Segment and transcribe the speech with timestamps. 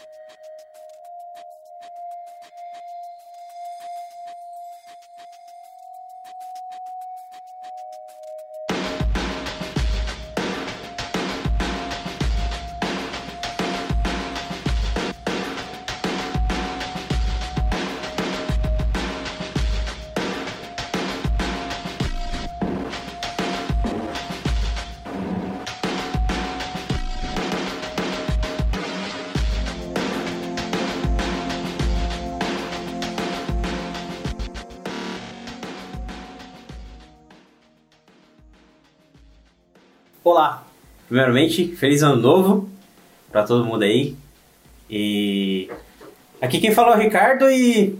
[0.00, 0.12] Thank
[6.86, 6.89] you.
[40.22, 40.64] Olá!
[41.08, 42.68] Primeiramente, feliz ano novo
[43.32, 44.14] para todo mundo aí.
[44.90, 45.70] E
[46.42, 47.98] aqui quem falou é o Ricardo e.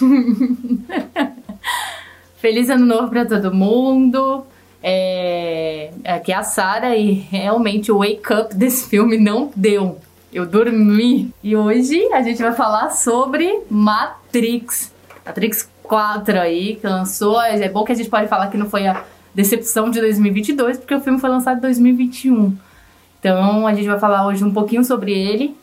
[2.38, 4.44] Feliz ano novo para todo mundo.
[4.82, 5.92] É...
[6.04, 10.00] Aqui é a Sara e realmente o wake up desse filme não deu.
[10.32, 11.32] Eu dormi.
[11.40, 14.92] E hoje a gente vai falar sobre Matrix.
[15.24, 17.40] Matrix 4 aí, que lançou.
[17.40, 19.04] É bom que a gente pode falar que não foi a
[19.36, 22.56] decepção de 2022, porque o filme foi lançado em 2021.
[23.20, 25.54] Então a gente vai falar hoje um pouquinho sobre ele,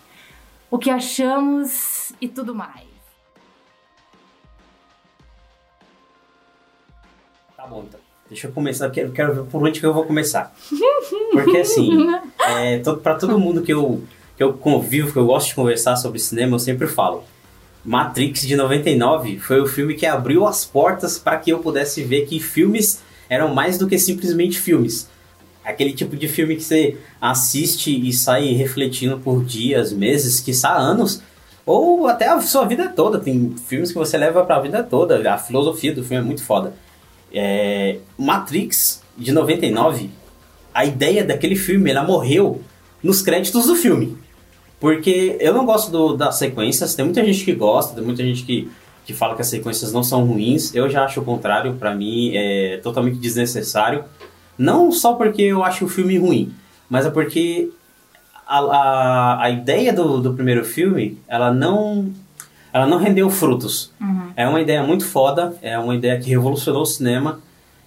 [0.69, 2.85] o que achamos e tudo mais.
[7.57, 7.99] Tá bom, então.
[8.29, 10.53] Deixa eu começar, eu quero ver por onde que eu vou começar.
[11.31, 11.89] Porque assim,
[12.47, 14.03] é, pra todo mundo que eu,
[14.37, 17.23] que eu convivo, que eu gosto de conversar sobre cinema, eu sempre falo.
[17.83, 22.25] Matrix de 99 foi o filme que abriu as portas para que eu pudesse ver
[22.27, 23.01] que filmes
[23.33, 25.09] eram mais do que simplesmente filmes.
[25.63, 31.21] Aquele tipo de filme que você assiste e sai refletindo por dias, meses, que anos,
[31.65, 33.19] ou até a sua vida toda.
[33.19, 35.33] Tem filmes que você leva para a vida toda.
[35.33, 36.73] A filosofia do filme é muito foda.
[37.33, 37.97] É...
[38.17, 40.09] Matrix, de 99,
[40.73, 42.61] a ideia daquele filme, ela morreu
[43.01, 44.17] nos créditos do filme.
[44.79, 48.43] Porque eu não gosto do, das sequências, tem muita gente que gosta, tem muita gente
[48.43, 48.69] que
[49.05, 50.73] que fala que as sequências não são ruins.
[50.73, 54.03] Eu já acho o contrário, para mim é totalmente desnecessário.
[54.57, 56.53] Não só porque eu acho o filme ruim,
[56.89, 57.69] mas é porque
[58.47, 62.11] a, a, a ideia do, do primeiro filme, ela não
[62.71, 63.91] ela não rendeu frutos.
[64.01, 64.31] Uhum.
[64.35, 67.39] É uma ideia muito foda, é uma ideia que revolucionou o cinema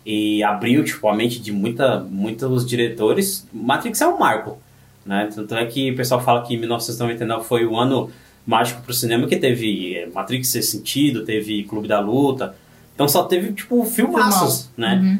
[0.04, 3.48] e abriu tipo, a mente de muita, muitos diretores.
[3.52, 4.58] Matrix é um marco,
[5.04, 5.28] né?
[5.34, 8.08] Tanto é que o pessoal fala que 1999 foi o ano
[8.46, 12.54] mágico pro cinema que teve é, Matrix Ser Sentido, teve Clube da Luta.
[12.94, 15.00] Então só teve, tipo, filmaços, né?
[15.02, 15.18] Uhum.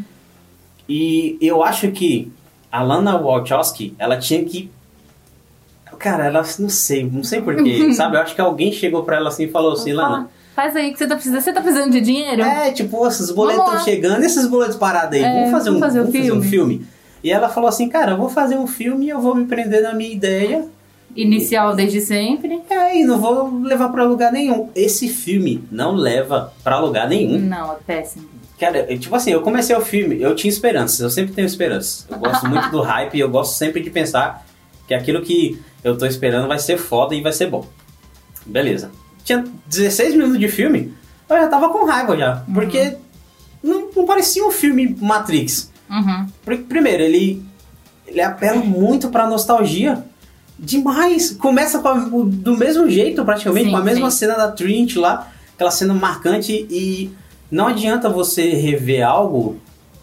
[0.89, 2.33] E eu acho que
[2.71, 4.71] a Lana Wachowski, ela tinha que...
[5.99, 8.17] Cara, ela não sei, não sei porquê, sabe?
[8.17, 10.29] Eu acho que alguém chegou pra ela assim e falou assim, Lana...
[10.55, 11.41] Faz aí que você tá precisando.
[11.43, 12.41] Você tá precisando de dinheiro?
[12.41, 15.23] É, tipo, esses boletos estão chegando, esses boletos parados aí.
[15.23, 16.29] É, vamos fazer, um, fazer, um, vamos filme.
[16.29, 16.87] fazer um filme.
[17.23, 19.83] E ela falou assim, cara, eu vou fazer um filme e eu vou me prender
[19.83, 20.67] na minha ideia
[21.17, 22.61] Inicial desde sempre.
[22.69, 24.71] É, e não vou levar pra lugar nenhum.
[24.75, 27.39] Esse filme não leva pra lugar nenhum.
[27.39, 28.29] Não, é péssimo.
[28.59, 32.07] Cara, tipo assim, eu comecei o filme, eu tinha esperanças, eu sempre tenho esperanças.
[32.11, 34.47] Eu gosto muito do hype e eu gosto sempre de pensar
[34.89, 37.67] que aquilo que eu tô esperando vai ser foda e vai ser bom.
[38.47, 38.91] Beleza.
[39.25, 40.95] Tinha 16 minutos de filme,
[41.29, 42.45] eu já tava com raiva já.
[42.49, 42.55] Uhum.
[42.55, 42.97] Porque
[43.63, 45.71] não, não, parecia um filme Matrix.
[45.91, 46.27] Uhum.
[46.69, 47.45] Primeiro, ele,
[48.07, 50.03] ele apela muito pra nostalgia
[50.59, 51.31] demais.
[51.31, 54.19] Começa a, do mesmo jeito, praticamente, sim, com a mesma sim.
[54.19, 57.11] cena da Trinity lá, aquela cena marcante, e
[57.51, 59.61] não adianta você rever algo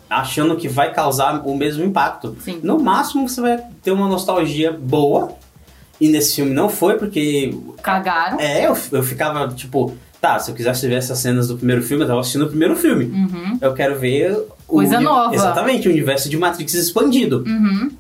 [0.09, 2.35] achando que vai causar o mesmo impacto.
[2.39, 2.59] Sim.
[2.61, 5.35] No máximo você vai ter uma nostalgia boa,
[5.99, 7.57] e nesse filme não foi, porque.
[7.81, 8.39] Cagaram.
[8.39, 9.93] É, eu, eu ficava tipo.
[10.19, 12.77] Tá, se eu quisesse ver essas cenas do primeiro filme, eu tava assistindo o primeiro
[12.77, 13.05] filme.
[13.05, 13.57] Uhum.
[13.59, 14.37] Eu quero ver.
[14.65, 15.35] Coisa nova.
[15.35, 17.43] Exatamente, o universo de Matrix expandido.
[17.45, 17.91] Uhum.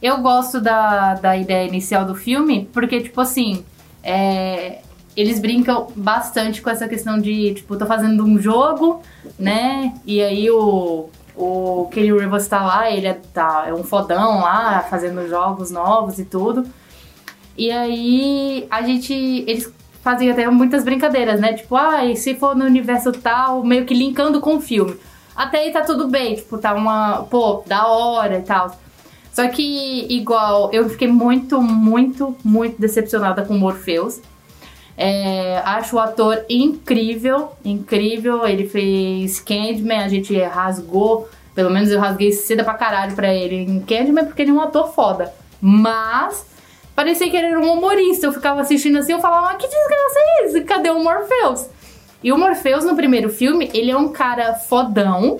[0.00, 3.64] Eu gosto da, da ideia inicial do filme, porque, tipo assim,
[4.02, 4.78] é,
[5.16, 9.02] eles brincam bastante com essa questão de, tipo, tô fazendo um jogo,
[9.38, 9.92] né?
[10.06, 14.86] E aí o, o Kenny Rivers tá lá, ele é, tá, é um fodão lá,
[14.88, 16.64] fazendo jogos novos e tudo.
[17.56, 19.12] E aí a gente.
[19.12, 21.54] Eles fazem até muitas brincadeiras, né?
[21.54, 24.96] Tipo, ah, e se for no universo tal, meio que linkando com o filme.
[25.34, 27.24] Até aí tá tudo bem, tipo, tá uma.
[27.24, 28.76] Pô, da hora e tal.
[29.38, 34.20] Só que, igual, eu fiquei muito, muito, muito decepcionada com o Morpheus.
[34.96, 38.44] É, acho o ator incrível, incrível.
[38.44, 43.54] Ele fez Candyman, a gente rasgou, pelo menos eu rasguei seda pra caralho pra ele
[43.54, 45.32] em Candyman, porque ele é um ator foda.
[45.60, 46.44] Mas
[46.96, 48.26] parecia que ele era um humorista.
[48.26, 50.64] Eu ficava assistindo assim, eu falava, que desgraça é isso?
[50.64, 51.68] Cadê o Morpheus?
[52.24, 55.38] E o Morpheus no primeiro filme, ele é um cara fodão,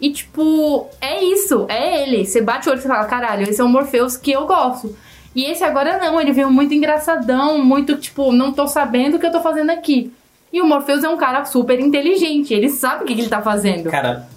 [0.00, 2.24] e, tipo, é isso, é ele.
[2.24, 4.96] Você bate o olho e fala, caralho, esse é o Morpheus que eu gosto.
[5.34, 9.26] E esse agora não, ele veio muito engraçadão, muito tipo, não tô sabendo o que
[9.26, 10.12] eu tô fazendo aqui.
[10.52, 13.40] E o Morpheus é um cara super inteligente, ele sabe o que, que ele tá
[13.40, 13.88] fazendo.
[13.88, 14.28] Cara,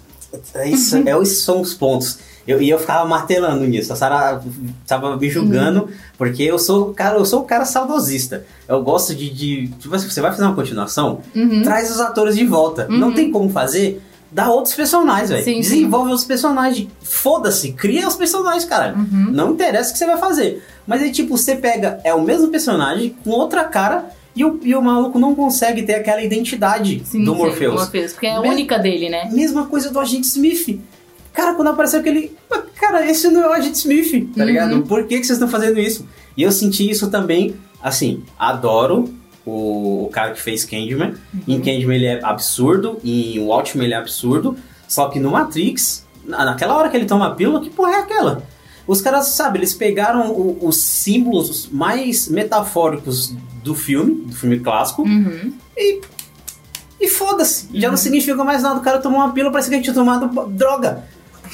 [0.54, 2.18] é isso, é, esses são os pontos.
[2.46, 3.92] Eu, e eu ficava martelando nisso.
[3.92, 4.42] A Sara
[4.86, 5.88] tava me julgando, uhum.
[6.18, 8.44] porque eu sou o cara, eu sou o cara saudosista.
[8.68, 9.30] Eu gosto de.
[9.30, 11.62] de tipo, você vai fazer uma continuação, uhum.
[11.62, 12.86] traz os atores de volta.
[12.88, 12.98] Uhum.
[12.98, 14.02] Não tem como fazer.
[14.34, 15.44] Dá outros personagens, velho.
[15.44, 16.14] Desenvolve sim.
[16.16, 16.88] os personagens.
[17.00, 18.92] Foda-se, cria os personagens, cara.
[18.92, 19.30] Uhum.
[19.30, 20.60] Não interessa o que você vai fazer.
[20.84, 22.00] Mas aí, tipo, você pega.
[22.02, 25.94] É o mesmo personagem com outra cara e o, e o maluco não consegue ter
[25.94, 27.74] aquela identidade sim, do Morpheus.
[27.74, 29.30] Sim, Morpheus, porque é a única dele, né?
[29.32, 30.80] Mesma coisa do Agente Smith.
[31.32, 32.36] Cara, quando apareceu aquele.
[32.74, 34.46] Cara, esse não é o Agente Smith, tá uhum.
[34.48, 34.82] ligado?
[34.82, 36.08] Por que, que vocês estão fazendo isso?
[36.36, 39.14] E eu senti isso também, assim, adoro
[39.44, 41.14] o, o cara que fez Candyman.
[41.32, 41.42] Uhum.
[41.46, 44.56] Em Candyman ele é absurdo, em Watchmen ele é absurdo.
[44.88, 48.42] Só que no Matrix, naquela hora que ele toma a pílula, que porra é aquela?
[48.86, 55.02] Os caras, sabe, eles pegaram o, os símbolos mais metafóricos do filme, do filme clássico,
[55.02, 55.52] uhum.
[55.76, 56.00] e.
[57.00, 57.68] E foda-se.
[57.74, 57.96] Já não uhum.
[57.98, 58.78] significa mais nada.
[58.78, 61.04] O cara tomou uma pílula, parece que gente tinha tomado droga.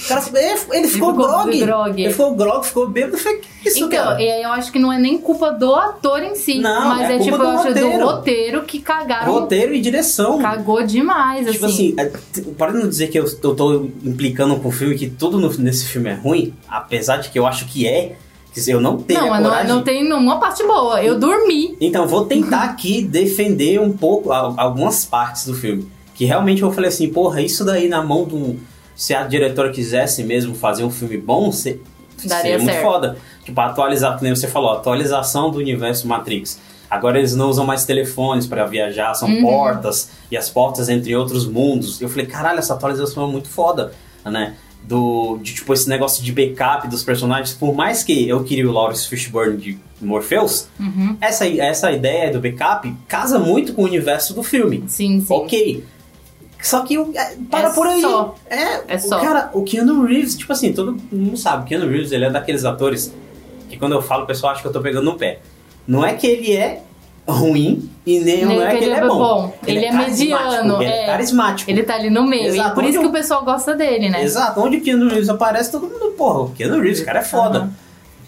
[0.08, 1.58] Cara, ele, ficou, ficou grog.
[1.58, 2.02] grog.
[2.02, 3.19] Ele ficou grog, ficou bêbado.
[3.19, 4.23] Falei, que isso, então, cara?
[4.23, 6.58] E aí eu acho que não é nem culpa do ator em si.
[6.58, 7.99] Não, mas é, é tipo, do eu acho roteiro.
[7.99, 9.32] do roteiro que cagaram.
[9.32, 10.38] Roteiro e direção.
[10.38, 11.91] Cagou demais, tipo assim.
[11.91, 15.08] Tipo assim, é, para não dizer que eu, eu tô implicando com o filme, que
[15.08, 18.17] tudo no, nesse filme é ruim, apesar de que eu acho que é.
[18.52, 19.69] Quer dizer, eu não tenho não, coragem.
[19.69, 21.00] Não, não tem nenhuma parte boa.
[21.02, 21.76] Eu dormi.
[21.81, 25.88] Então, vou tentar aqui defender um pouco algumas partes do filme.
[26.17, 28.58] Que realmente eu falei assim, porra, isso daí na mão de um
[29.00, 31.81] se a diretora quisesse mesmo fazer um filme bom, se,
[32.19, 32.85] seria muito certo.
[32.85, 33.17] foda.
[33.43, 36.61] Tipo, atualizar, como você falou, atualização do universo Matrix.
[36.91, 39.41] Agora eles não usam mais telefones para viajar, são uhum.
[39.41, 41.99] portas, e as portas entre outros mundos.
[41.99, 43.91] Eu falei, caralho, essa atualização é muito foda,
[44.23, 44.56] né?
[44.82, 48.73] Do, de tipo esse negócio de backup dos personagens, por mais que eu queria o
[48.73, 51.17] Lawrence Fishburne de Morpheus, uhum.
[51.23, 54.85] essa, essa ideia do backup casa muito com o universo do filme.
[54.88, 55.32] Sim, sim.
[55.32, 55.85] Ok.
[56.62, 58.00] Só que é, para é por aí.
[58.00, 58.34] Só.
[58.48, 59.18] É, é só.
[59.18, 62.30] O cara, o Keanu Reeves, tipo assim, todo mundo sabe, o Keanu Reeves, ele é
[62.30, 63.12] daqueles atores
[63.68, 65.38] que quando eu falo, o pessoal acha que eu tô pegando no pé.
[65.86, 66.82] Não é que ele é
[67.26, 69.18] ruim e nem, nem não é que ele é bom.
[69.18, 69.54] bom.
[69.66, 70.82] Ele, ele é, é mediano.
[70.82, 71.70] Ele é, é carismático.
[71.70, 72.48] Ele tá ali no meio.
[72.48, 72.70] Exato.
[72.70, 74.22] E por isso que o pessoal gosta dele, né?
[74.22, 74.60] Exato.
[74.60, 77.60] Onde o Keanu Reeves aparece, todo mundo, porra, o Keanu Reeves, o cara é foda.
[77.60, 77.70] Uhum.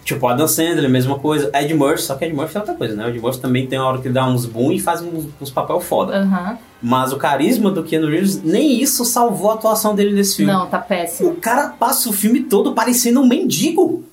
[0.05, 1.51] Tipo, Adam Sandler, mesma coisa.
[1.55, 3.09] Ed Murphy, só que Ed Murphy é outra coisa, né?
[3.09, 5.81] Ed Murphy também tem uma hora que dá uns boom e faz uns, uns papel
[5.81, 6.23] foda.
[6.23, 6.57] Uhum.
[6.83, 10.53] Mas o carisma do Keanu Reeves, nem isso salvou a atuação dele nesse filme.
[10.53, 11.31] Não, tá péssimo.
[11.31, 14.05] O cara passa o filme todo parecendo um mendigo.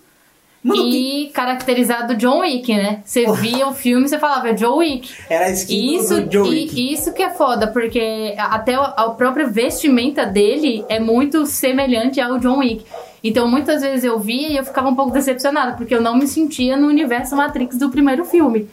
[0.61, 1.31] Mano, e que...
[1.33, 3.01] caracterizado John Wick, né?
[3.05, 5.09] Você via o filme e você falava, é John Wick.
[5.29, 6.79] Era a skin isso, do John Wick.
[6.79, 12.37] E isso que é foda, porque até a própria vestimenta dele é muito semelhante ao
[12.39, 12.83] John Wick.
[13.23, 16.27] Então, muitas vezes eu via e eu ficava um pouco decepcionada, porque eu não me
[16.27, 18.69] sentia no universo Matrix do primeiro filme.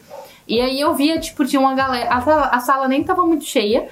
[0.47, 2.09] E aí eu via, tipo, tinha uma galera.
[2.09, 3.89] A sala, a sala nem tava muito cheia,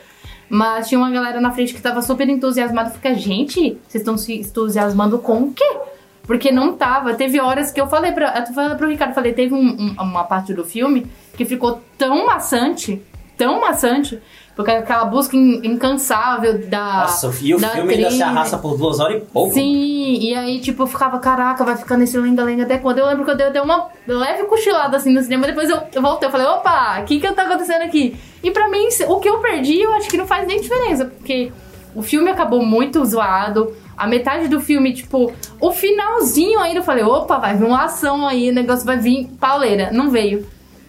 [0.50, 2.92] mas tinha uma galera na frente que tava super entusiasmada.
[2.92, 5.78] Fica, gente, vocês estão se entusiasmando com o quê?
[6.24, 7.14] Porque não tava.
[7.14, 8.46] Teve horas que eu falei pra.
[8.48, 11.06] Eu falei pro Ricardo, falei, teve um, um, uma parte do filme
[11.36, 13.02] que ficou tão maçante,
[13.38, 14.20] tão maçante,
[14.56, 17.02] porque aquela busca incansável da.
[17.02, 19.54] Nossa, e o filme ainda se arrasta por duas horas e pouco.
[19.54, 23.00] Sim, e aí, tipo, eu ficava, caraca, vai ficar nesse lenga-lenga até quando?
[23.00, 25.80] Eu lembro que eu dei, eu dei uma leve cochilada assim no cinema, depois eu,
[25.94, 28.16] eu voltei, eu falei, opa, o que que tá acontecendo aqui?
[28.42, 31.52] E pra mim, o que eu perdi, eu acho que não faz nem diferença, porque
[31.96, 33.74] o filme acabou muito zoado.
[33.98, 38.28] A metade do filme, tipo, o finalzinho ainda eu falei, opa, vai vir uma ação
[38.28, 39.90] aí, o negócio vai vir pauleira.
[39.92, 40.46] Não veio.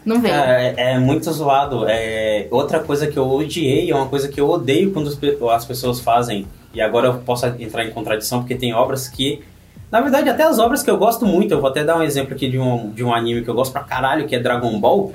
[0.06, 0.32] Não veio.
[0.32, 1.84] É, é, muito zoado.
[1.88, 5.10] É, outra coisa que eu odiei, é uma coisa que eu odeio quando
[5.50, 9.42] as pessoas fazem, e agora eu posso entrar em contradição, porque tem obras que.
[9.90, 12.34] Na verdade, até as obras que eu gosto muito, eu vou até dar um exemplo
[12.34, 15.12] aqui de um, de um anime que eu gosto pra caralho, que é Dragon Ball,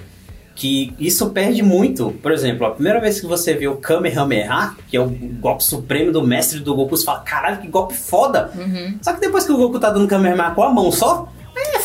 [0.55, 2.11] que isso perde muito.
[2.21, 6.11] Por exemplo, a primeira vez que você vê o Kamehameha, que é o golpe supremo
[6.11, 8.51] do mestre do Goku, você fala, caralho, que golpe foda!
[8.55, 8.97] Uhum.
[9.01, 11.27] Só que depois que o Goku tá dando Kamehameha com a mão só,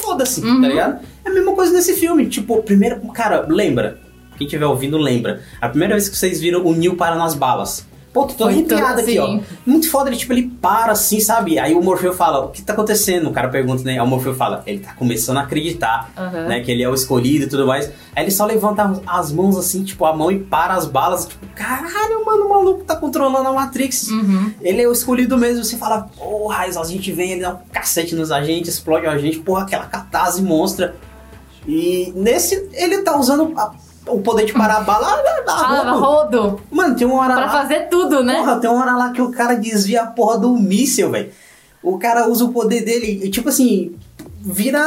[0.06, 0.62] foda-se, tá uhum.
[0.62, 1.00] tá ligado?
[1.24, 2.26] É a mesma coisa nesse filme.
[2.26, 3.98] Tipo, primeiro, cara, lembra.
[4.38, 5.40] Quem estiver ouvindo, lembra.
[5.60, 7.86] A primeira vez que vocês viram o Neil para nas balas.
[8.16, 9.38] Pô, tô arrepiado aqui, ó.
[9.66, 11.58] Muito foda, ele, tipo, ele para assim, sabe?
[11.58, 13.28] Aí o Morfeu fala, o que tá acontecendo?
[13.28, 13.92] O cara pergunta, né?
[13.92, 16.48] Aí o Morfeu fala, ele tá começando a acreditar, uhum.
[16.48, 16.60] né?
[16.60, 17.92] Que ele é o escolhido e tudo mais.
[18.14, 21.26] Aí ele só levanta as mãos assim, tipo, a mão e para as balas.
[21.26, 24.08] Tipo, caralho, mano, o maluco tá controlando a Matrix.
[24.08, 24.50] Uhum.
[24.62, 25.62] Ele é o escolhido mesmo.
[25.62, 29.40] Você fala, porra, a gente vem, ele dá um cacete nos agentes, explode o agente.
[29.40, 30.96] Porra, aquela catarse monstra.
[31.68, 33.74] E nesse, ele tá usando a
[34.06, 36.60] o poder de parar a bala ah, rodo.
[36.70, 37.52] Mano, tem uma hora pra lá...
[37.52, 38.36] fazer tudo, né?
[38.36, 41.30] Porra, tem uma hora lá que o cara desvia a porra do míssil, velho.
[41.82, 43.94] O cara usa o poder dele, tipo assim...
[44.40, 44.80] vira,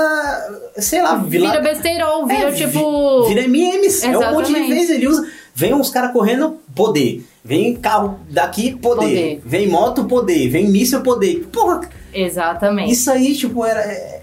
[0.78, 3.24] sei lá, vira, Vira besteirol, vira É, tipo.
[3.28, 4.06] Vira MMs.
[4.06, 4.74] É um monte de Exatamente.
[4.74, 5.28] vezes ele usa.
[5.54, 7.26] Vem uns caras correndo, poder.
[7.44, 9.06] Vem carro daqui, poder.
[9.06, 9.42] Poder.
[9.46, 10.48] Vem moto, poder.
[10.50, 11.48] Vem míssil, poder.
[11.52, 11.82] Porra,
[12.14, 12.92] Exatamente.
[12.92, 13.82] isso aí, tipo, era.
[13.82, 14.22] É,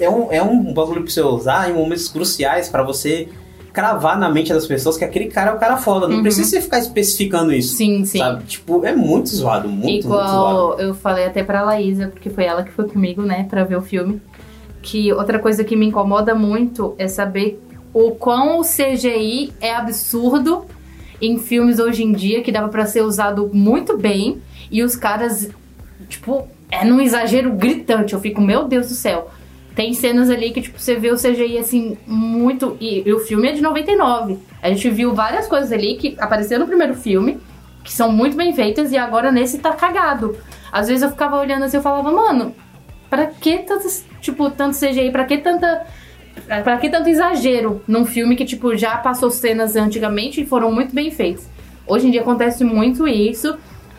[0.00, 3.28] é um, é um bagulho pra você usar em momentos cruciais pra você
[3.74, 6.06] cravar na mente das pessoas que aquele cara é o cara foda.
[6.08, 6.22] Não Uhum.
[6.22, 7.74] precisa você ficar especificando isso.
[7.76, 8.18] Sim, sim.
[8.18, 8.44] Sabe?
[8.44, 10.28] Tipo, é muito zoado, muito, muito zoado.
[10.30, 13.76] Igual eu falei até pra Laísa, porque foi ela que foi comigo, né, pra ver
[13.76, 14.22] o filme.
[14.80, 17.60] Que outra coisa que me incomoda muito é saber
[17.92, 20.64] o quão o CGI é absurdo
[21.20, 24.40] em filmes hoje em dia, que dava pra ser usado muito bem,
[24.70, 25.48] e os caras,
[26.08, 28.14] tipo, é num exagero gritante.
[28.14, 29.30] Eu fico, meu Deus do céu.
[29.74, 32.76] Tem cenas ali que, tipo, você vê o CGI, assim, muito...
[32.80, 34.38] E, e o filme é de 99.
[34.62, 37.38] A gente viu várias coisas ali que apareceram no primeiro filme,
[37.82, 40.36] que são muito bem feitas, e agora nesse tá cagado.
[40.70, 42.54] Às vezes eu ficava olhando assim, eu falava, mano,
[43.10, 43.86] pra que tanto,
[44.20, 45.10] tipo, tanto CGI?
[45.10, 45.84] Pra que tanta...
[46.62, 50.94] Pra que tanto exagero num filme que, tipo, já passou cenas antigamente e foram muito
[50.94, 51.48] bem feitas?
[51.86, 53.56] Hoje em dia acontece muito isso.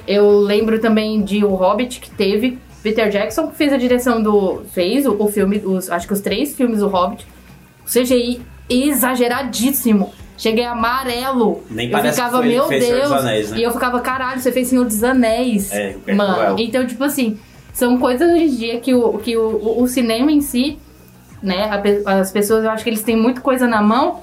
[0.07, 4.61] Eu lembro também de O Hobbit, que teve Peter Jackson, que fez a direção do...
[4.71, 7.25] Fez o, o filme, os, acho que os três filmes do Hobbit.
[7.83, 8.39] O CGI
[8.69, 10.13] exageradíssimo.
[10.37, 11.63] Cheguei amarelo.
[11.69, 13.11] Nem eu parece ficava, que meu Deus.
[13.11, 13.57] Anéis, né?
[13.57, 15.71] E eu ficava, caralho, você fez Senhor dos Anéis.
[15.71, 16.59] É, o Mano, Percival.
[16.59, 17.39] então, tipo assim,
[17.73, 20.77] são coisas hoje em dia que o, que o, o- o cinema em si,
[21.41, 21.69] né?
[22.05, 24.21] a as pessoas, eu acho que eles têm muita coisa na mão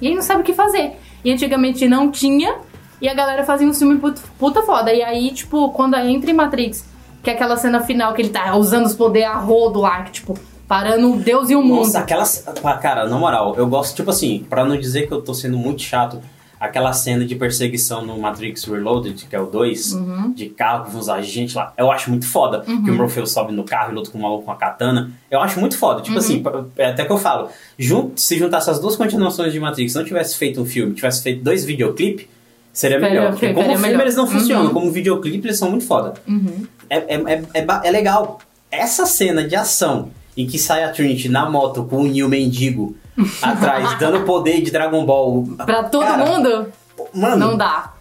[0.00, 0.92] e aí não sabe o que fazer.
[1.24, 2.54] E antigamente não tinha,
[3.02, 4.92] e a galera fazia um filme puta, puta foda.
[4.94, 6.88] E aí, tipo, quando entra em Matrix,
[7.22, 10.12] que é aquela cena final que ele tá usando os poderes a rodo lá, que,
[10.12, 11.78] tipo, parando o Deus e o mundo.
[11.84, 12.44] Nossa, aquelas.
[12.80, 15.82] Cara, na moral, eu gosto, tipo assim, pra não dizer que eu tô sendo muito
[15.82, 16.20] chato,
[16.58, 20.32] aquela cena de perseguição no Matrix Reloaded, que é o 2, Uhum.
[20.34, 22.60] de carro com uns agentes lá, eu acho muito foda.
[22.60, 25.10] Que o Morpheus sobe no carro e luta com o maluco com a katana.
[25.30, 25.96] Eu acho muito foda.
[25.98, 26.02] Uhum.
[26.04, 27.48] Tipo assim, pa- é até que eu falo,
[27.78, 31.42] jun- se juntasse as duas continuações de Matrix, não tivesse feito um filme, tivesse feito
[31.42, 32.26] dois videoclipes,
[32.72, 33.30] seria melhor.
[33.32, 34.00] Porque como filme melhor.
[34.02, 34.72] eles não funcionam, Uhum.
[34.74, 36.14] como videoclipe eles são muito foda.
[36.28, 36.66] Uhum.
[36.88, 38.38] É, é, é, é, é legal.
[38.70, 42.96] Essa cena de ação em que sai a Trinity na moto com o Neo Mendigo
[43.42, 45.44] atrás, dando poder de Dragon Ball.
[45.66, 46.66] Pra todo Cara, mundo,
[47.14, 47.92] Mano, não dá.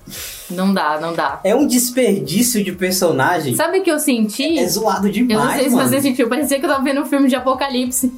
[0.49, 1.39] Não dá, não dá.
[1.43, 3.55] é um desperdício de personagem.
[3.55, 4.57] Sabe o que eu senti?
[4.57, 5.89] É zoado demais, Eu não sei se mano.
[5.89, 8.11] você sentiu, parecia que eu tava vendo um filme de apocalipse.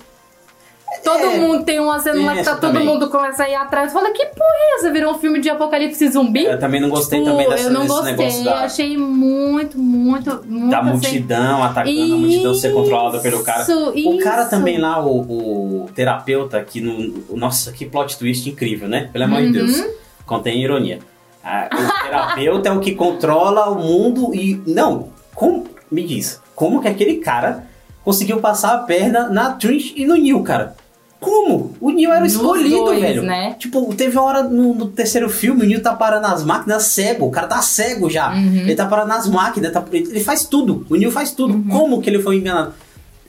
[1.03, 2.85] Todo É, mundo tem uma cena lá que tá todo também.
[2.87, 3.91] mundo começa a ir atrás.
[3.91, 4.91] Fala, que porra é essa?
[4.91, 6.43] Virou um filme de apocalipse zumbi?
[6.45, 10.41] Eu também não gostei Tipo, também dessa, eu não gostei, negócio da, achei muito, muito,
[10.45, 10.89] muito da assim.
[10.89, 13.61] multidão atacando a multidão ser controlada pelo cara.
[13.63, 14.49] Isso, O cara isso.
[14.51, 17.35] também lá, o, o terapeuta aqui no.
[17.35, 19.09] Nossa, que plot twist incrível, né?
[19.11, 19.51] Pelo amor de Uhum.
[19.53, 19.83] Deus.
[20.25, 20.99] Contém ironia.
[21.43, 24.61] Ah, o terapeuta é o que controla o mundo e.
[24.67, 25.65] Não, como.
[25.91, 27.65] Me diz, como que aquele cara
[28.01, 30.73] conseguiu passar a perna na Trinity e no Neil, cara?
[31.21, 31.75] Como?
[31.79, 33.21] O Neil era o escolhido, dois, velho.
[33.21, 33.55] né?
[33.59, 37.27] Tipo, teve uma hora no, no terceiro filme, o Neil tá parando as máquinas cego.
[37.27, 38.33] O cara tá cego já.
[38.33, 38.61] Uhum.
[38.61, 39.71] Ele tá parando as máquinas.
[39.71, 40.83] tá- ele faz tudo.
[40.89, 41.53] O Neil faz tudo.
[41.53, 41.67] Uhum.
[41.69, 42.73] Como que ele foi enganado?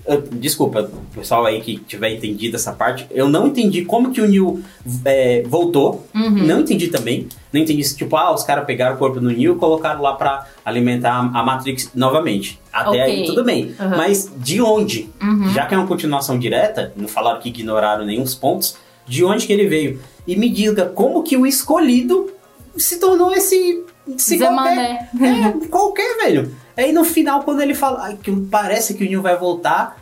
[0.06, 3.06] Eu- Desculpa, pessoal aí que tiver entendido essa parte.
[3.10, 4.60] Eu não entendi como que o Neil
[5.04, 6.06] é, voltou.
[6.14, 6.30] Uhum.
[6.44, 7.28] Não entendi também.
[7.52, 10.14] Não entendi se, tipo, ah, os caras pegaram o corpo do Neil e colocaram lá
[10.14, 12.60] pra alimentar a Matrix novamente.
[12.72, 13.00] Até Ok.
[13.00, 13.74] aí tudo bem.
[13.78, 13.96] Uhum.
[13.96, 15.08] Mas de onde?
[15.22, 15.50] Uhum.
[15.50, 19.52] Já que é uma continuação direta, não falaram que ignoraram nenhum pontos, de onde que
[19.52, 20.00] ele veio?
[20.26, 22.30] E me diga como que o escolhido
[22.76, 23.84] se tornou esse.
[24.16, 26.54] esse Zé qualquer, é, qualquer, velho.
[26.76, 29.96] Aí no final, quando ele fala que parece que o Neil vai voltar,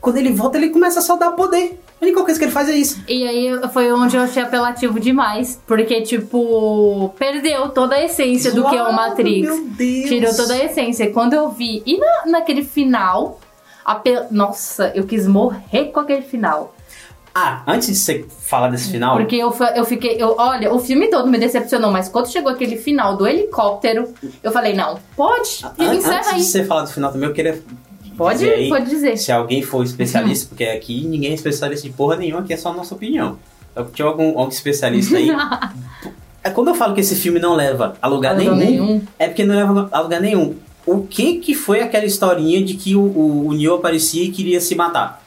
[0.00, 1.80] quando ele volta, ele começa a só dar poder.
[2.00, 3.00] A única coisa que ele faz é isso.
[3.06, 5.60] E aí foi onde eu achei apelativo demais.
[5.66, 9.42] Porque, tipo, perdeu toda a essência do que é o Matrix.
[9.48, 10.08] Meu Deus.
[10.08, 11.04] Tirou toda a essência.
[11.04, 11.80] E Quando eu vi.
[11.86, 13.38] E na- naquele final.
[14.30, 16.74] Nossa, eu quis morrer com aquele final.
[17.34, 19.16] Ah, antes de você falar desse final.
[19.16, 20.16] Porque eu, eu fiquei.
[20.18, 24.12] Eu, olha, o filme todo me decepcionou, mas quando chegou aquele final do helicóptero,
[24.42, 26.42] eu falei, não, pode, an- encerra antes de aí.
[26.42, 27.62] você falar do final também, eu queria.
[28.16, 29.16] Pode, dizer aí, pode dizer.
[29.16, 32.68] Se alguém for especialista, porque aqui ninguém é especialista de porra nenhuma, aqui é só
[32.68, 33.38] a nossa opinião.
[33.74, 35.30] Se tinha algum, algum especialista aí.
[36.44, 39.02] é quando eu falo que esse filme não leva a lugar A lugar nenhum, nenhum.
[39.18, 40.54] é porque não leva a lugar nenhum.
[40.84, 44.60] O que que foi aquela historinha de que o, o, o Neo aparecia e queria
[44.60, 45.22] se matar?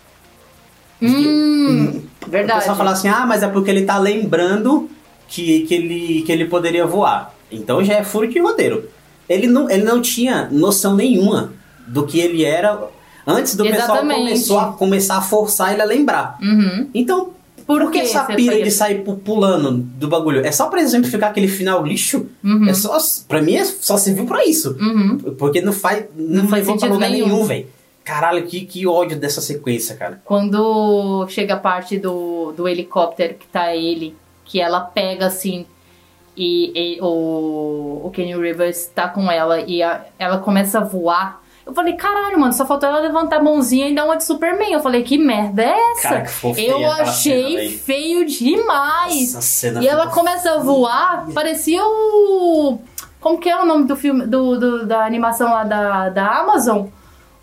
[1.08, 2.60] Hum, O verdade.
[2.60, 4.90] pessoal fala assim, ah, mas é porque ele tá lembrando
[5.28, 7.34] que, que, ele, que ele poderia voar.
[7.52, 8.86] Então já é furo de roteiro.
[9.28, 11.54] Ele não, ele não tinha noção nenhuma
[11.88, 12.80] do que ele era
[13.26, 14.20] antes do pessoal Exatamente.
[14.22, 16.38] começou a, começar a forçar ele a lembrar.
[16.42, 16.88] Uhum.
[16.94, 17.30] Então,
[17.66, 20.46] Por por que que essa pira de sair pu- pulando do bagulho?
[20.46, 22.28] É só pra exemplificar aquele final lixo?
[22.44, 22.68] Uhum.
[22.70, 22.96] É só,
[23.28, 24.76] pra mim, é só serviu pra isso.
[24.80, 25.18] Uhum.
[25.40, 27.28] Porque não faz, não, Não faz levou pra lugar nenhum.
[27.30, 27.66] nenhum, velho.
[28.06, 30.22] Caralho, que, que ódio dessa sequência, cara.
[30.24, 35.66] Quando chega a parte do, do helicóptero que tá ele, que ela pega assim
[36.38, 41.42] e, e o, o Kenny Rivers tá com ela e a- ela começa a voar.
[41.66, 44.72] Eu falei, caralho, mano, só faltou ela levantar a mãozinha e dar uma de Superman.
[44.72, 46.10] Eu falei, que merda é essa?
[46.10, 46.30] Cara, que
[46.68, 49.30] Eu achei cena, feio demais.
[49.30, 52.78] Essa cena E ela começa a voar, parecia o.
[53.20, 56.86] Como que é o nome do filme, do, do- da animação lá da, da Amazon?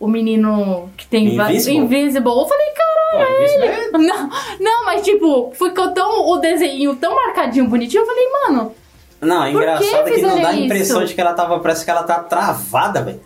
[0.02, 1.76] O menino que tem Invisible?
[1.78, 2.32] Invisible.
[2.32, 3.36] Eu falei, caralho.
[3.36, 4.28] Pô, isso é- Não,
[4.58, 8.02] não, mas tipo, ficou tão o desenho tão marcadinho, bonitinho.
[8.02, 8.74] Eu falei, mano,
[9.20, 11.06] Não, é Por que engraçado que não dá a impressão isso?
[11.10, 11.60] de que ela tava.
[11.60, 13.20] Parece que ela tá travada, velho.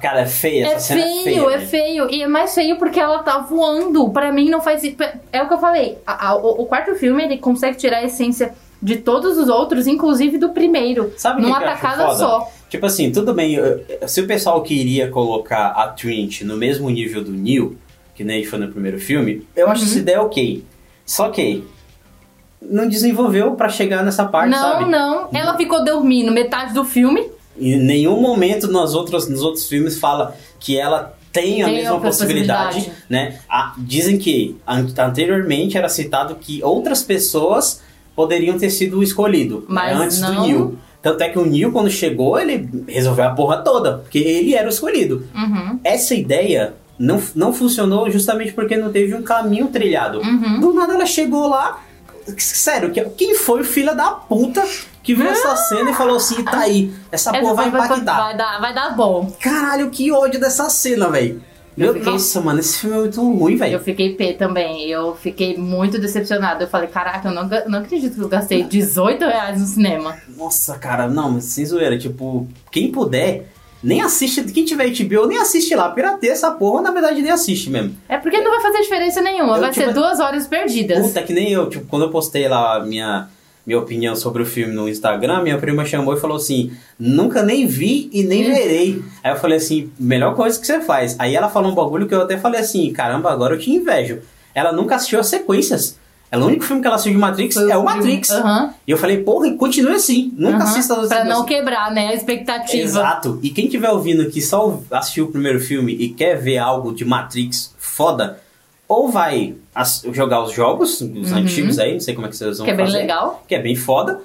[0.00, 1.64] Cara, é feia, é essa cena feio, é feia.
[1.64, 2.10] é feio.
[2.10, 4.08] E é mais feio porque ela tá voando.
[4.10, 4.84] Pra mim não faz.
[5.32, 5.98] É o que eu falei.
[6.06, 9.88] a- a- o, o quarto filme ele consegue tirar a essência de todos os outros,
[9.88, 11.12] inclusive do primeiro.
[11.16, 12.48] Sabe numa que eu tacada só.
[12.74, 13.56] Tipo assim, tudo bem,
[14.04, 17.76] se o pessoal queria colocar a Trinity no mesmo nível do Neil,
[18.16, 19.88] que nem foi no primeiro filme, eu acho Uhum.
[19.90, 20.64] essa ideia ok.
[21.06, 21.62] Só que
[22.60, 24.90] não desenvolveu pra chegar nessa parte, não, sabe?
[24.90, 25.28] não.
[25.32, 27.24] Ela ficou dormindo metade do filme.
[27.56, 31.96] Em nenhum momento nas outras, nos outros filmes fala que ela tem a Tem mesma
[31.96, 33.04] a possibilidade, possibilidade.
[33.08, 33.38] né?
[33.48, 37.80] Ah, dizem que an- anteriormente era citado que outras pessoas
[38.16, 40.42] poderiam ter sido escolhido né, Mas antes do não.
[40.42, 40.78] Neil.
[41.04, 44.66] Tanto é que o Neil, quando chegou, ele resolveu a porra toda, porque ele era
[44.66, 45.28] o escolhido.
[45.34, 45.78] Uhum.
[45.84, 50.20] Essa ideia não, não funcionou justamente porque não teve um caminho trilhado.
[50.20, 50.60] Uhum.
[50.60, 51.80] Do nada ela chegou lá.
[52.38, 54.64] Sério, que- quem foi o filho da puta
[55.02, 58.16] que viu essa cena e falou assim: tá aí, essa Essa porra vai vai, impactar.
[58.24, 59.30] vai dar, vai dar bom.
[59.38, 61.42] Caralho, que ódio dessa cena, velho.
[61.76, 63.80] Eu Meu fiquei- Nossa, mano, esse filme é muito ruim, Eu velho.
[63.80, 64.88] fiquei P também.
[64.88, 66.64] Eu fiquei muito decepcionada.
[66.64, 70.16] Eu falei, caraca, eu não, não acredito que eu gastei 18 reais no cinema.
[70.36, 73.46] Nossa, cara, não, mas sem zoeira, tipo, quem puder,
[73.82, 77.68] nem assiste, quem tiver HBO, nem assiste lá, pirateia essa porra, na verdade nem assiste
[77.68, 77.94] mesmo.
[78.08, 79.56] É porque não vai fazer diferença nenhuma.
[79.56, 81.04] Eu, vai tipo, ser duas horas perdidas.
[81.06, 83.28] Puta, que nem eu, tipo, quando eu postei lá a minha,
[83.66, 87.66] minha opinião sobre o filme no Instagram, minha prima chamou e falou assim: nunca nem
[87.66, 88.54] vi e nem Hum.
[88.54, 89.02] verei.
[89.22, 91.16] Aí eu falei assim: melhor coisa que você faz.
[91.18, 94.18] Aí ela falou um bagulho que eu até falei assim: caramba, agora eu te invejo.
[94.54, 95.98] Ela nunca assistiu as sequências.
[96.30, 98.30] Ela, o único filme que ela assistiu de Matrix é o Matrix.
[98.30, 100.32] Aham, E eu falei, porra, e continue assim.
[100.36, 100.64] Nunca aham.
[100.64, 102.08] assista as Pra não quebrar, né?
[102.08, 102.82] A expectativa.
[102.82, 103.38] Exato.
[103.40, 107.04] E quem tiver ouvindo que só assistiu o primeiro filme e quer ver algo de
[107.04, 108.40] Matrix foda,
[108.94, 109.54] ou vai
[110.12, 111.38] jogar os jogos, os Uhum.
[111.38, 113.44] antigos aí, não sei como é que vocês vão Que é bem fazer, legal.
[113.48, 114.20] Que é bem foda.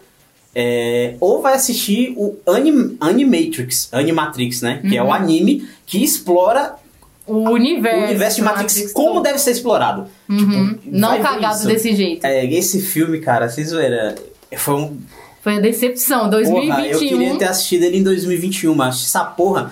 [0.55, 4.81] é, ou vai assistir o Anim, Animatrix, Animatrix, né?
[4.87, 6.73] Que é o anime que explora
[7.27, 7.99] O universo.
[7.99, 9.23] o universo de Matrix, como todo.
[9.23, 10.07] deve ser explorado.
[10.27, 10.69] Uhum.
[10.73, 12.25] Tipo, Não cagado desse jeito.
[12.25, 14.15] É, esse filme, cara, vocês zoeira,
[14.57, 14.97] foi um
[15.41, 16.21] Foi a decepção.
[16.29, 16.91] Porra, 2021.
[16.91, 19.71] eu queria ter assistido ele em 2021, mas essa porra,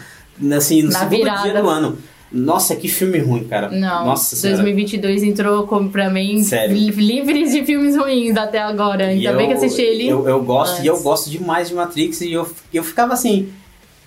[0.56, 1.42] assim, no Na segundo virada.
[1.52, 1.98] dia do ano.
[2.32, 3.70] Nossa, que filme ruim, cara.
[3.70, 4.58] Não, Nossa senhora.
[4.64, 6.76] 2022 entrou como pra mim Sério.
[6.76, 9.06] li- livres de filmes ruins até agora.
[9.08, 10.08] Ainda bem que assisti ele.
[10.08, 13.50] Eu, eu gosto, e eu gosto demais de Matrix, e eu, eu ficava assim...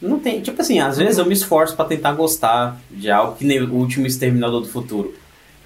[0.02, 3.44] Não tem, tipo assim, às vezes eu me esforço pra tentar gostar de algo que
[3.44, 5.12] nem o último Exterminador do Futuro.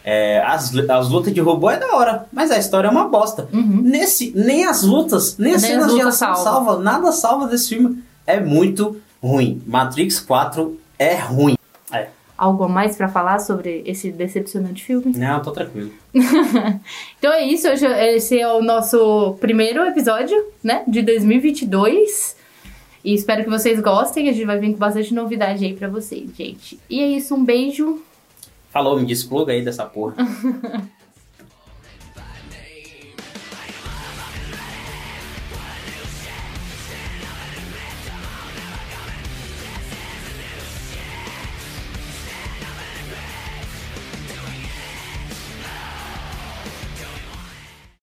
[0.05, 3.49] É, as, as lutas de robô é da hora, mas a história é uma bosta.
[3.53, 3.81] Uhum.
[3.83, 6.43] Nesse, nem as lutas, nem as Nem cenas as de ação salva.
[6.43, 6.83] salva.
[6.83, 8.03] Nada salva desse filme.
[8.27, 9.62] É muito ruim.
[9.67, 11.57] Matrix 4 é ruim.
[11.93, 12.09] É.
[12.37, 15.12] Algo a mais pra falar sobre esse decepcionante filme?
[15.16, 15.92] Não, tô tranquilo.
[17.18, 22.37] Então é isso, hoje esse é o nosso primeiro episódio, né, de 2022.
[23.05, 26.31] E espero que vocês gostem, a gente vai vir com bastante novidade aí pra vocês,
[26.37, 26.79] gente.
[26.88, 28.03] E é isso, um beijo.
[28.70, 30.16] Falou, me despluga aí dessa porra.